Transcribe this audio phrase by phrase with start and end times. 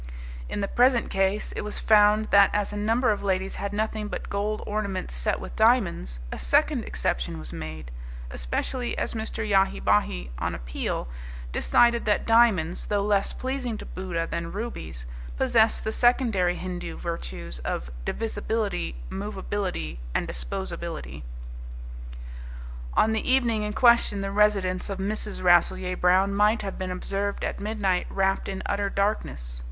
[0.49, 4.07] In the present case it was found that as a number of ladies had nothing
[4.07, 7.91] but gold ornaments set with diamonds, a second exception was made;
[8.31, 9.47] especially as Mr.
[9.47, 11.07] Yahi Bahi, on appeal,
[11.51, 15.05] decided that diamonds, though less pleasing to Buddha than rubies,
[15.37, 21.21] possessed the secondary Hindu virtues of divisibility, movability, and disposability.
[22.95, 25.43] On the evening in question the residence of Mrs.
[25.43, 29.59] Rasselyer Brown might have been observed at midnight wrapped in utter darkness.